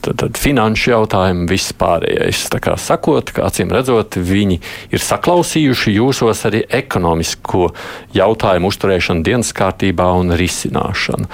[0.05, 2.45] tad, tad finanšu jautājumu, viss pārējais.
[2.53, 4.61] Tā kā sakot, kā acīm redzot, viņi
[4.95, 7.73] ir saklausījuši jūsos arī ekonomisko
[8.17, 11.27] jautājumu uzturēšanu dienas kārtībā un risināšanu.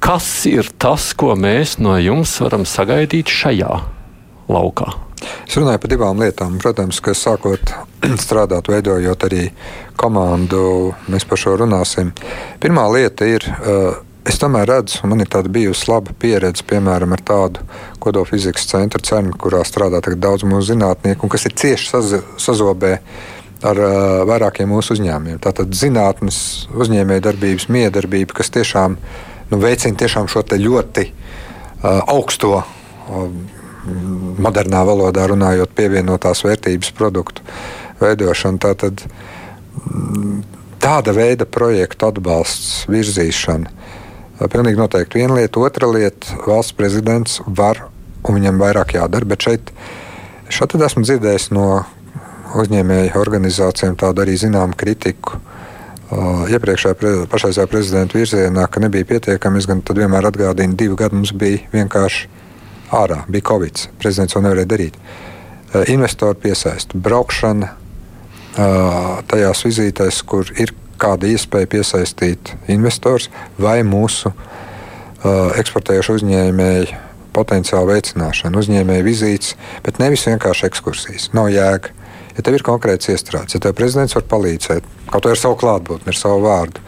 [0.00, 3.74] Kas ir tas, ko mēs no jums varam sagaidīt šajā
[4.48, 5.09] laukā?
[5.20, 6.58] Es runāju par divām lietām.
[6.62, 7.72] Protams, ka sākot
[8.24, 9.48] strādāt, veidojot arī
[10.00, 12.14] komandu, mēs par šo runāsim.
[12.62, 13.48] Pirmā lieta ir.
[13.60, 17.62] Uh, Es tomēr redzu, un man ir tāda bijusi laba pieredze, piemēram, ar tādu
[18.04, 22.98] kodolfizikas centru CERN, kurā strādā daudz mūsu zinātnieku, kas ir cieši saz, sazobē
[23.64, 23.94] ar uh,
[24.28, 25.40] vairākiem mūsu uzņēmumiem.
[25.40, 28.98] Tātad zinātnes, uzņēmējdarbības, miedarbība, kas tiešām
[29.50, 32.60] nu, veicina tiešām šo ļoti uh, augsto.
[32.60, 33.32] Uh,
[34.40, 37.44] modernā valodā runājot, pievienotās vērtības produktu
[38.00, 38.60] veidošanu.
[38.62, 39.04] Tātad,
[39.84, 40.42] mm,
[40.82, 43.78] tāda veida projektu atbalsts, virzīšana.
[44.40, 47.88] Pilnīgi noteikti viena lieta, otra lieta- valsts prezidents var
[48.24, 49.70] un viņam vairāk jādara, bet šeit,
[50.48, 51.84] šeit esmu dzirdējis no
[52.54, 55.38] uzņēmēju organizācijām tādu arī zināmu kritiku.
[56.10, 61.30] Uh, iepriekšējā pašreizējā prezidenta virzienā, ka nebija pietiekami, es gan vienmēr atgādinu, divi gadi mums
[61.30, 62.39] bija vienkārši
[62.94, 63.22] ārā.
[63.30, 63.86] Bija Covid.
[64.00, 64.96] Prezidents to nevarēja darīt.
[65.70, 74.32] Eh, investoru piesaist, braukšana eh, tajās vizītēs, kur ir kāda iespēja piesaistīt investors vai mūsu
[74.32, 76.98] eh, eksportējušu uzņēmēju
[77.30, 79.54] potenciālu veicināšanu, uzņēmēju vizītes,
[79.86, 81.30] bet nevis vienkārši ekskursijas.
[81.36, 81.94] Nav jēga.
[82.40, 86.16] Ja tev ir konkrēts iestrādes, ja tev prezidents var palīdzēt, kaut ar savu klātbūtni, ar
[86.16, 86.80] savu vārdu,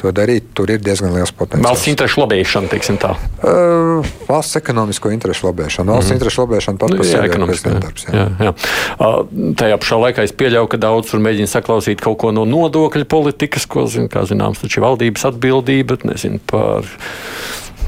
[0.00, 1.68] to darīt, tur ir diezgan liels potenciāls.
[1.68, 3.12] Valsts interešu lobēšana, teiksim tā.
[3.38, 5.94] Uh, valsts ekonomisko interešu lobēšana.
[5.94, 6.18] Valsts mm -hmm.
[6.18, 8.06] interešu lobēšana pat par nu, sevi ir prezidenta darbs.
[8.08, 8.14] Jā.
[8.18, 8.52] Jā, jā.
[8.98, 13.04] Uh, tajā pašā laikā es pieļauju, ka daudz tur mēģina saklausīt kaut ko no nodokļu
[13.04, 16.82] politikas, ko, zin, kā zināms, taču valdības atbildība, nezinu, par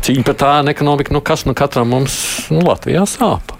[0.06, 3.57] cīņu pret tādu ekonomiku, nu kas nu katram mums nu, Latvijā sāp.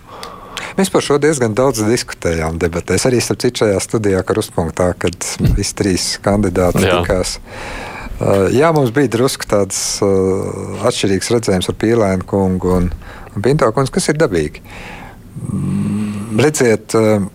[0.78, 3.08] Mēs par šo diezgan daudz diskutējām debatēs.
[3.08, 7.00] Arī starp citu šajā studijā, Karustpunktā, kad visi trīs kandidāti Jā.
[7.00, 7.32] tikās.
[8.18, 12.88] Uh, jā, mums bija drusku tāds uh, atšķirīgs redzējums ar Pīlēnu kungu un,
[13.34, 14.62] un Pinto kungu, kas ir dabīgi.
[15.50, 17.26] Mm, redziet, uh,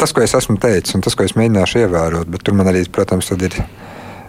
[0.00, 2.86] tas, ko es esmu teicis, un tas, ko es mēģināšu ievērot, bet tur man arī,
[2.92, 3.60] protams, ir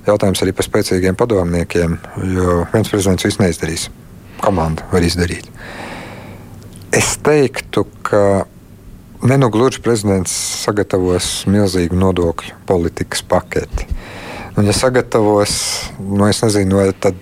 [0.07, 1.99] jautājums arī par spēcīgiem padomniekiem,
[2.35, 3.87] jo viens prezidents viss neizdarīs.
[4.43, 5.47] Komanda var izdarīt.
[5.47, 5.88] Uh,
[6.95, 8.45] Es teiktu, ka
[9.21, 13.85] nenogluži prezidents sagatavos milzīgu nodokļu politikas paketi.
[14.57, 15.53] Un, ja sagatavos,
[16.01, 17.19] nu, es nezinu, vai tad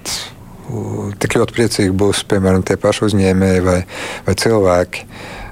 [1.19, 3.77] tik ļoti priecīgi būs piemēram tie paši uzņēmēji vai,
[4.27, 5.05] vai cilvēki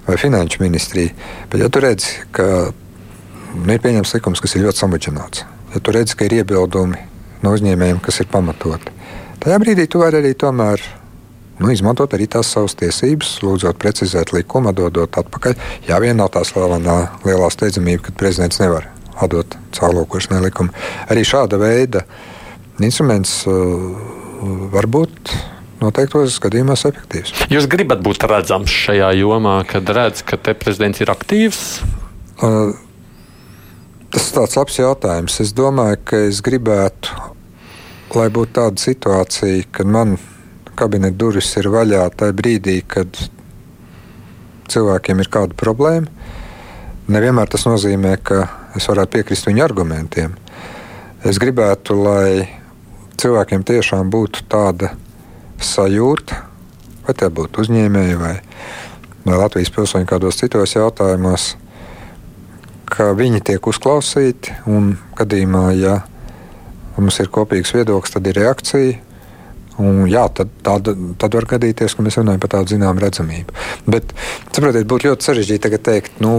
[0.08, 1.12] vai finanšu ministrija.
[1.51, 5.95] Bet, ja tu redzi, ka nu, ir pieņemts likums, kas ir ļoti samudžināts, ja tu
[5.95, 7.04] redzi, ka ir iebildumi
[7.43, 8.95] no uzņēmējiem, kas ir pamatoti,
[9.43, 10.84] tajā brīdī tu vari arī tomēr
[11.60, 15.56] nu, izmantot arī tās savas tiesības, lūdzot precizēt likumu, dodot atpakaļ.
[15.88, 18.89] Jā, viena nav tā slavenā lielā steidzamība, kad prezidents nevar
[19.24, 20.76] atdot caurlūkošanai likumu.
[21.12, 22.04] Arī šāda veida
[22.84, 23.91] instruments uh,
[24.74, 25.36] var būt.
[25.82, 27.34] Noteiktos gadījumos efektīvs.
[27.52, 31.63] Jūs gribat būt redzams šajā jomā, kad redzat, ka te prezidents ir aktīvs?
[32.39, 32.72] Uh,
[34.12, 35.39] tas ir tāds labs jautājums.
[35.44, 37.12] Es domāju, ka es gribētu,
[38.15, 40.32] lai būtu tāda situācija, kad man ir
[40.78, 43.18] kabineta durvis ir vaļā tajā brīdī, kad
[44.72, 46.10] cilvēkiem ir kāda problēma.
[47.12, 50.34] Nevienmēr tas nozīmē, ka es varētu piekrist viņu argumentiem.
[51.26, 52.48] Es gribētu, lai
[53.22, 54.92] cilvēkiem tiešām būtu tāda
[55.62, 56.42] sajūta,
[57.06, 58.34] vai tie būtu uzņēmēji vai,
[59.26, 61.54] vai Latvijas pilsoņi kādos citos jautājumos,
[62.90, 66.00] ka viņi tiek uzklausīti un gadījumā, ja
[66.98, 69.05] mums ir kopīgs viedoklis, tad ir reakcija.
[69.82, 70.88] Un, jā, tad, tad,
[71.20, 73.56] tad var gadīties, ka mēs runājam par tādu zināmu redzamību.
[73.92, 74.14] Bet,
[74.56, 76.38] saprotiet, būtu ļoti sarežģīti teikt, nu,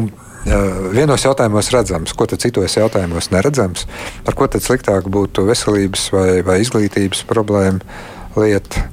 [0.94, 3.86] vienos jautājumos redzams, ko citos jautājumos neredzams,
[4.26, 7.82] ar ko tad sliktāk būtu veselības vai, vai izglītības problēma
[8.38, 8.86] lieta.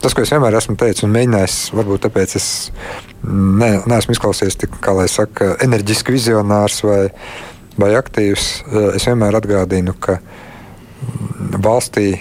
[0.00, 2.46] Tas, ko es vienmēr esmu teicis un mēģinājis, varbūt tāpēc es
[3.22, 7.02] ne, neesmu izklausies tik, kā lai saka, enerģiski vizionārs vai,
[7.76, 8.46] vai aktīvs.
[8.96, 10.16] Es vienmēr atgādinu, ka
[11.60, 12.14] valstī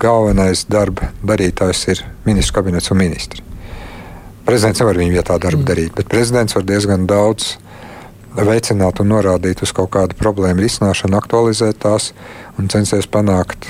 [0.00, 3.42] galvenais darba darītājs ir ministrs kabinets un ministri.
[4.46, 5.68] Prezidents nevar viņu vietā darbu mm.
[5.68, 7.56] darīt, bet prezidents var diezgan daudz
[8.36, 12.10] veicināt un norādīt uz kaut kādu problēmu risināšanu, aktualizēt tās
[12.58, 13.68] un censties panākt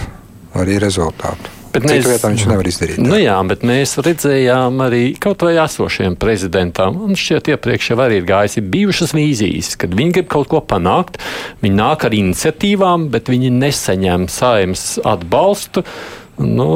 [0.59, 1.62] arī rezultātu.
[1.73, 2.99] Bet mēs, vietā viņš nevar izdarīt.
[3.01, 3.07] Tā.
[3.07, 8.21] Nu jā, bet mēs redzējām arī kaut vai esošiem prezidentam, un šķiet iepriekš jau arī
[8.21, 11.21] ir gājis, ir bijušas vīzijas, kad viņi grib kaut ko panākt,
[11.65, 15.87] viņi nāk ar iniciatīvām, bet viņi nesaņem saimnes atbalstu.
[16.43, 16.67] Nu,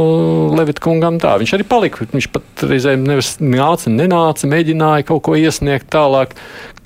[0.52, 1.32] Levita kungam tā.
[1.40, 2.04] Viņš arī palika.
[2.12, 6.36] Viņš pat reizēm nāca, nenāca, mēģināja kaut ko iesniegt tālāk.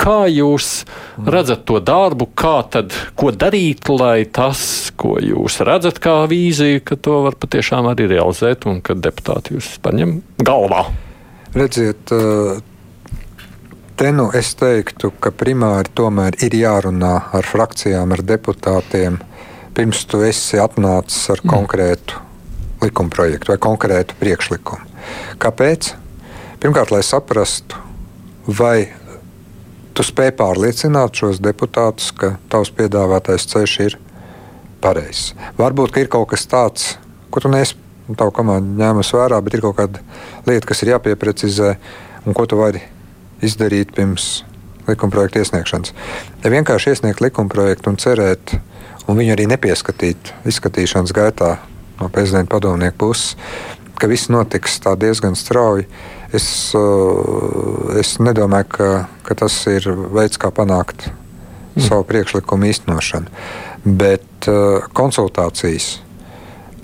[0.01, 0.87] Kā jūs
[1.27, 4.63] redzat to darbu, kā tad, ko darīt, lai tas,
[5.01, 9.79] ko jūs redzat kā vīziju, ka to var patiešām arī realizēt un ka deputāti jūs
[9.85, 10.85] paņem galvā?
[11.57, 12.13] Redziet,
[13.99, 19.19] te nu es teiktu, ka primāri tomēr ir jārunā ar frakcijām, ar deputātiem,
[19.75, 21.51] pirms tu esi atnācis ar mm.
[21.55, 22.21] konkrētu
[22.85, 24.87] likumprojektu vai konkrētu priekšlikumu.
[25.41, 25.95] Kāpēc?
[26.61, 27.79] Pirmkārt, lai saprastu,
[28.47, 28.91] vai
[29.97, 33.97] tu spēj pārliecināt šos deputātus, ka tavs piedāvātais ceļš ir
[34.83, 35.35] pareizs.
[35.59, 36.95] Varbūt ir kaut kas tāds,
[37.31, 37.77] ko tu neesi
[38.19, 40.03] tavu komandu ņēmusi vērā, bet ir kaut kāda
[40.49, 41.75] lieta, kas ir jāpieprecizē
[42.27, 42.83] un ko tu vari
[43.45, 44.43] izdarīt pirms
[44.89, 45.95] likumprojekta iesniegšanas.
[46.45, 48.57] Ja vienkārši iesniegt likumprojektu un cerēt,
[49.07, 51.57] un viņu arī nepieskatīt izskatīšanas gaitā,
[52.01, 53.37] no prezidenta padomnieka puses,
[54.01, 55.87] ka viss notiks tā diezgan strauji.
[56.33, 56.47] Es,
[56.79, 58.91] eh, es nedomāju, ka,
[59.27, 61.83] ka tas ir veids, kā panākt mm.
[61.89, 63.29] savu priekšlikumu īstenošanu.
[63.85, 65.99] Bet uh, konsultācijas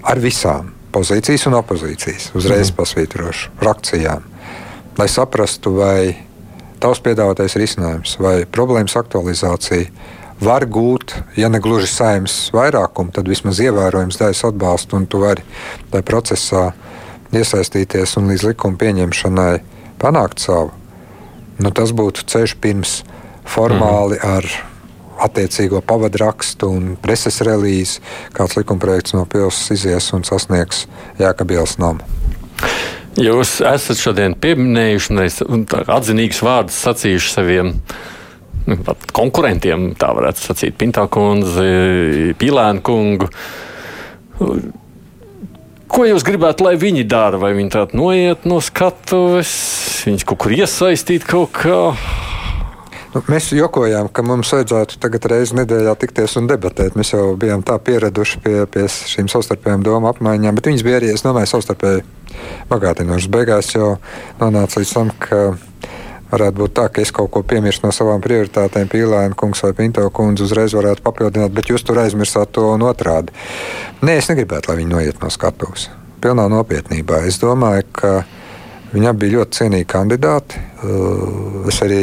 [0.07, 2.77] ar visām pozīcijas un opozīcijas, uzreiz mm.
[2.79, 4.25] pasvītrošu, frakcijām,
[4.97, 6.17] lai saprastu, vai
[6.81, 9.91] tavs piedāvātais risinājums vai problēmas aktualizācija
[10.41, 15.45] var gūt, ja ne gluži saimnes vairākumu, tad vismaz ievērojams daļas atbalstu, un tu vari
[15.93, 16.65] tajā procesā
[17.33, 19.53] iesaistīties un līdz likuma pieņemšanai
[20.01, 20.75] panākt savu.
[21.57, 22.99] Nu, tas būtu ceļš pirms
[23.49, 24.37] formāli mm.
[24.37, 24.76] ar
[25.23, 28.03] attiecīgo pavadrakstu un preses relīzi,
[28.37, 30.85] kāds likumprojekts no pilsētas izies un sasniegs
[31.21, 32.05] Jēkabielas namu.
[33.17, 35.15] Jūs esat šodien pieminējuši
[35.49, 37.71] un atzinīgus vārdus sacījuši saviem
[38.69, 38.77] nu,
[39.17, 43.31] konkurentiem, tā varētu sacīt, Pintā kundzi, Pīlēnu kungu.
[45.87, 47.41] Ko jūs gribētu, lai viņi dara?
[47.41, 49.55] Vai viņi tādu noiet no skatuves,
[50.05, 51.81] viņus kaut kur iesaistīt kaut kā?
[53.17, 56.99] Nu, mēs jokojām, ka mums vajadzētu tagad reizi nedēļā tikties un debatēt.
[57.01, 61.09] Mēs jau bijām tā pieraduši pie, pie šīm savstarpējām domu apmaiņām, bet viņas bija arī,
[61.15, 62.03] es domāju, savstarpēji
[62.69, 63.31] bagātinošas.
[63.33, 63.95] Beigās jau
[64.37, 65.39] nonāca līdz tam, ka
[66.35, 70.05] varētu būt tā, ka es kaut ko piemirstu no savām prioritātēm, Pīlēna kungs vai Pinto
[70.13, 73.33] kundze uzreiz varētu papildināt, bet jūs tur aizmirsāt to un otrādi.
[74.05, 75.89] Nē, es negribētu, lai viņi noiet no skatuves.
[76.21, 77.23] Pilnā nopietnībā.
[77.25, 78.13] Es domāju, ka
[78.93, 80.61] viņi abi bija ļoti cienīgi kandidāti.
[81.73, 82.03] Es arī,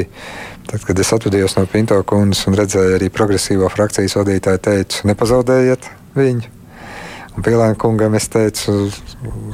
[0.74, 5.90] tad, kad es atvadījos no Pinto kundzes un redzēju arī progresīvo frakcijas vadītāju, teicu, nepazaudējiet
[6.18, 6.50] viņu.
[7.34, 8.90] Un Pielāna kungam es teicu,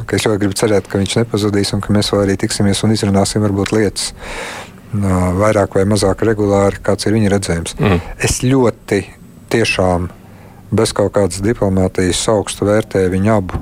[0.08, 2.96] ka es ļoti gribu cerēt, ka viņš nepazudīs un ka mēs vēl arī tiksimies un
[2.96, 4.12] izrunāsim varbūt lietas
[4.90, 7.76] vairāk vai mazāk regulāri, kāds ir viņa redzējums.
[7.80, 8.00] Mm.
[8.26, 9.04] Es ļoti
[9.54, 10.10] tiešām
[10.76, 13.60] bez kaut kādas diplomātijas augstu vērtēju viņu abu.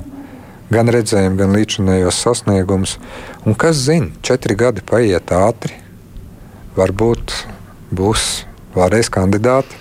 [0.72, 2.98] Gan redzējumu, gan līdzinējos sasniegumus.
[3.48, 5.78] Un kas zina, četri gadi paiet ātri.
[6.77, 7.33] Varbūt
[7.97, 8.23] būs
[8.75, 9.79] vēlreiz kandidāti.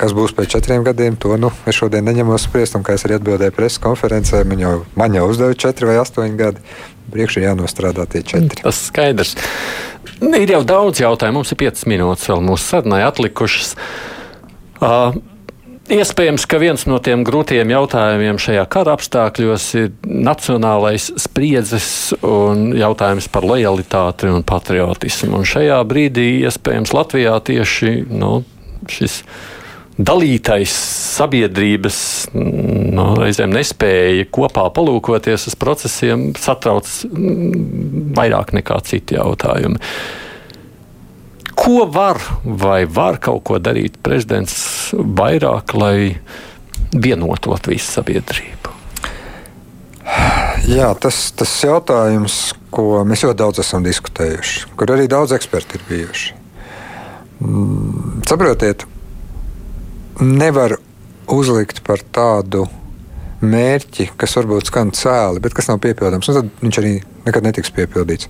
[0.00, 2.76] Kas būs pēc četriem gadiem, to nu, es šodien neņemos spriest.
[2.78, 6.38] Un, kā es arī atbildēju preses konferencē, man jau, man jau uzdeva četri vai astoņi
[6.38, 6.62] gadi.
[7.10, 8.62] Priekšā jānostrādā tie četri.
[8.62, 9.34] Tas skaidrs.
[10.22, 11.40] Ir jau daudz jautājumu.
[11.40, 13.74] Mums ir piecas minūtes vēl mūsu sarunai atlikušas.
[14.80, 15.18] Uh,
[15.90, 21.88] Iespējams, ka viens no tiem grūtiem jautājumiem šajā kara apstākļos ir nacionālais spriedzes
[22.22, 25.40] un jautājums par lojalitāti un patriotismu.
[25.40, 28.44] Un šajā brīdī, iespējams, Latvijā tieši nu,
[28.86, 29.24] šis
[29.98, 30.70] dalītais
[31.16, 31.98] sabiedrības
[32.38, 39.82] no, reizēm nespēja kopā palūkoties uz procesiem, satrauc mm, vairāk nekā citi jautājumi.
[41.60, 44.54] Ko var vai var kaut ko darīt prezidents
[44.96, 46.16] vairāk, lai
[46.96, 48.72] vienotu Latvijas sabiedrību?
[50.70, 52.38] Jā, tas ir jautājums,
[52.72, 56.34] ko mēs ļoti daudz esam diskutējuši, kur arī daudz eksperti ir bijuši.
[57.40, 58.84] Mm, saprotiet,
[60.20, 60.76] nevar
[61.30, 62.66] uzlikt par tādu
[63.40, 66.28] mērķi, kas varbūt skan cēli, bet kas nav piepildāms.
[66.28, 68.28] Tad viņš arī nekad netiks piepildīts.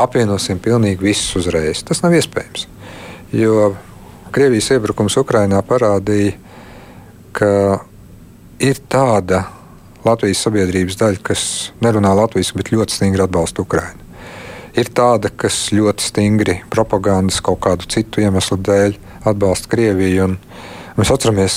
[0.00, 1.84] Apvienosim pilnīgi visus uzreiz.
[1.86, 2.66] Tas nav iespējams.
[3.36, 3.72] Jo
[4.30, 6.36] Krievijas iebrukums Ukrajinā parādīja,
[7.34, 7.80] ka
[8.62, 9.46] ir tāda
[10.04, 11.42] Latvijas sabiedrības daļa, kas
[11.84, 14.06] nerunā latviešu, bet ļoti stingri atbalsta Ukraiņu.
[14.78, 18.94] Ir tāda, kas ļoti stingri propagandas kaut kādu citu iemeslu dēļ
[19.28, 20.28] atbalsta Krieviju.
[20.96, 21.56] Mēs atceramies,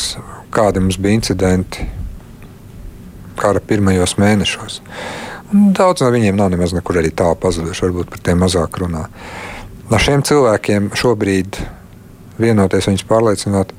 [0.54, 1.86] kādi mums bija incidenti
[3.44, 4.80] kara pirmajos mēnešos.
[5.54, 9.06] Daudz no viņiem nav nemaz nekur arī tālu pazuduši, varbūt par tiem mazāk runā.
[9.92, 11.60] No šiem cilvēkiem šobrīd
[12.42, 13.74] vienoties, viņus pārliecināt,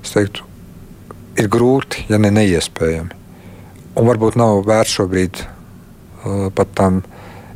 [0.00, 0.46] es teiktu,
[1.36, 3.18] ir grūti, ja ne neiespējami.
[3.98, 7.02] Un varbūt nav vērts šobrīd uh, pat tam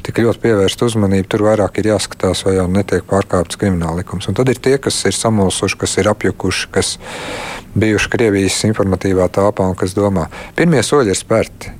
[0.04, 1.28] tik ļoti pievērst uzmanību.
[1.32, 4.28] Tur vairāk ir jāskatās, vai jau netiek pārkāpts krimināla likums.
[4.28, 6.96] Un tad ir tie, kas ir samulsuši, kas ir apjukuši, kas
[7.74, 11.72] bijuši Krievijas informatīvā telpā un kas domā, pirmie soļi ir spērti.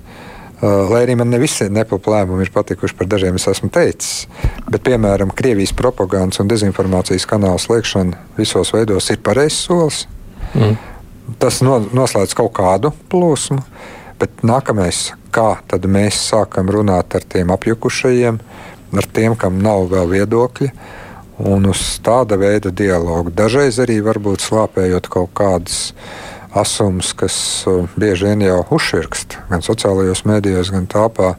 [0.64, 4.28] Uh, lai arī man ne visi nepapu lēmumi ir patikuši par dažiem, es esmu teicis,
[4.64, 10.04] bet, piemēram, Krievijas propagandas un dezinformācijas kanāla slēgšana visos veidos ir pareizs solis.
[10.54, 10.78] Mm.
[11.42, 13.60] Tas no, noslēdz kaut kādu plūsmu,
[14.20, 18.38] bet nākamais, kā tad mēs sākam runāt ar tiem apjukušajiem,
[18.94, 20.70] ar tiem, kam nav vēl viedokļi.
[21.44, 25.88] Un uz tāda veida dialogu dažreiz arī varbūt slāpējot kaut kādas
[26.55, 31.35] asumus, kas uh, bieži vien jau uzšķirkst gan sociālajos mēdījos, gan tāpā.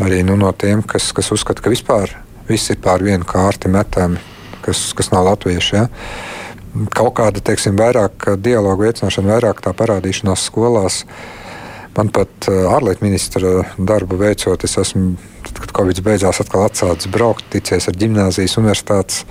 [0.00, 2.14] Arī nu, no tiem, kas, kas uzskata, ka vispār
[2.48, 4.20] viss ir pār vienu kārti metami,
[4.64, 5.74] kas, kas nav latvieši.
[5.76, 5.88] Ja?
[6.94, 11.02] Kaut kāda, teiksim, vairāk dialogu veicināšana, vairāk tā parādīšanās skolās.
[11.98, 17.10] Man pat uh, ārlietu ministra darbu veicot, es esmu, tad, kad Covid beidzās, atkal atsācis
[17.10, 19.24] braukt, ticies ar gimnāzijas universitātes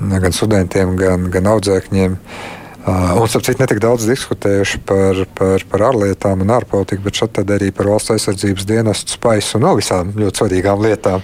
[0.00, 2.16] gan studentiem, gan, gan audzēkņiem.
[2.82, 7.20] Uh, un, starp citu, ne tik daudz diskutējuši par, par, par ārlietām un ārpolitiku, bet
[7.20, 11.22] šeit arī par valsts aizsardzības dienestu spaisu un no visām ļoti svarīgām lietām,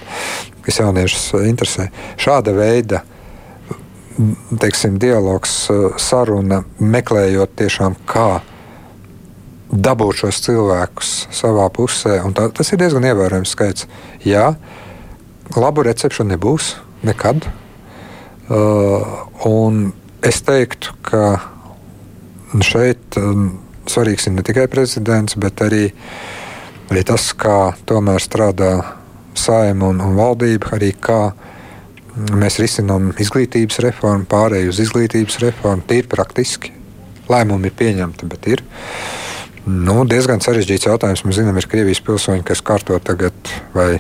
[0.63, 1.89] kas jauniešus interesē.
[2.21, 3.03] Šāda veida
[4.61, 5.57] teiksim, dialogs,
[6.03, 8.31] saruna, meklējot tiešām kā
[9.69, 13.89] dabūt šos cilvēkus savā pusē, tā, tas ir diezgan ievērojams skaits.
[14.25, 14.53] Jā,
[15.57, 17.49] labu recepšu nebūs nekad.
[18.49, 21.39] Uh, Es teiktu, ka
[22.65, 23.53] šeit um,
[23.87, 25.85] svarīgs ir ne tikai prezidents, bet arī,
[26.91, 28.73] arī tas, kā tomēr strādā
[29.39, 31.21] saima un, un valdība, arī kā
[32.35, 35.87] mēs risinām izglītības reformu, pārēju uz izglītības reformu.
[35.87, 36.75] Tīri praktiski
[37.31, 38.65] lēmumi ir pieņemti, bet ir
[39.69, 41.25] nu, diezgan sarežģīts jautājums.
[41.29, 43.99] Mēs zinām, ir Krievijas pilsoņi, kas kārto tagad vai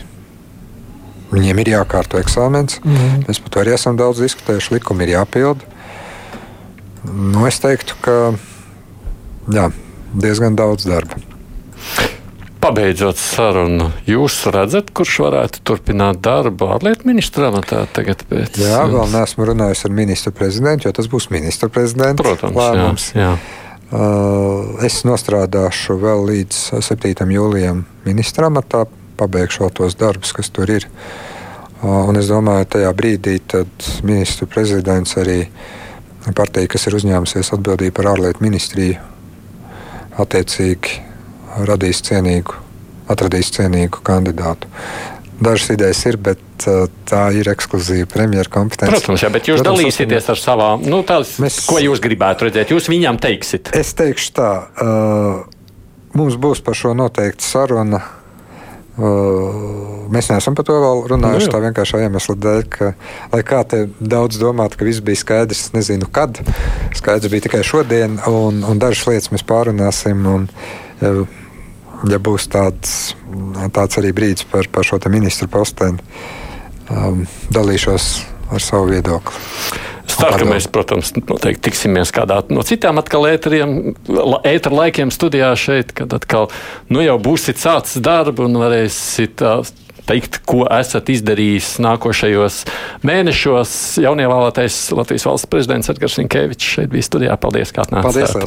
[1.28, 2.78] Viņiem ir jākārto eksāmens.
[2.80, 3.24] Mm -hmm.
[3.28, 4.74] Mēs par to arī esam daudz diskutējuši.
[4.78, 5.60] Likumi ir jāpilda.
[7.04, 8.32] Nu, es teiktu, ka
[9.52, 9.70] jā,
[10.14, 11.20] diezgan daudz darba.
[12.60, 18.24] Pabeidzot sarunu, jūs redzat, kurš varētu turpināt darbu ārlietu ministra amatā tagad?
[18.28, 22.22] Pēc, jā, vēl neesmu runājis ar ministru prezidentu, jo tas būs ministra prezidents.
[22.22, 23.12] Protams, lēmums.
[23.14, 23.20] jā.
[23.20, 23.38] jā.
[23.88, 27.24] Uh, es nostrādāšu vēl līdz 7.
[27.32, 28.82] jūlijam ministra amatā,
[29.16, 30.84] pabeigšu tos darbus, kas tur ir.
[31.80, 33.38] Uh, un es domāju, ka tajā brīdī
[34.04, 35.38] ministru prezidents arī
[36.36, 39.00] partija, kas ir uzņēmusies atbildību par ārlietu ministriju,
[40.20, 41.00] attiecīgi
[41.64, 42.60] radīs cienīgu,
[43.08, 44.68] atradīs cienīgu kandidātu.
[45.38, 48.90] Dažas idejas ir, bet uh, tā ir ekskluzīva premjeras kompetence.
[48.90, 52.74] Protams, jā, bet jūs Protams, dalīsieties ar savām, nu, tās, mēs, ko jūs gribētu redzēt.
[52.74, 53.70] Jūs viņām teiksiet.
[53.78, 55.42] Es teikšu tā, uh,
[56.18, 58.02] mums būs par šo noteikti saruna
[58.98, 61.46] Mēs neesam par to vēl runājuši.
[61.46, 62.88] Nu, tā vienkārši iemesla dēļ, ka,
[63.30, 66.40] lai kā te daudz domātu, ka viss bija skaidrs, nezinu, kad.
[66.98, 70.26] Skaidrs bija tikai šodien, un, un dažas lietas mēs pārunāsim.
[70.26, 70.48] Un,
[72.06, 72.94] ja būs tāds,
[73.74, 75.98] tāds arī brīdis par, par šo ministru posteni,
[76.90, 78.08] um, dalīšos
[78.54, 79.44] ar savu viedokli.
[80.08, 83.74] Ceru, ka mēs, protams, noteikti tiksimies kādā no citām atkal ēteriem,
[84.48, 86.48] ētera laikiem studijā šeit, kad atkal
[86.90, 89.44] nu, jau būsit sācis darbu un varēsit
[90.08, 92.62] teikt, ko esat izdarījis nākošajos
[93.06, 93.74] mēnešos.
[94.06, 97.36] Jaunievēlētais Latvijas valsts prezidents Edgars Rinkevičs šeit bija studijā.
[97.40, 98.08] Paldies, kā atnācāt!
[98.08, 98.38] Paldies!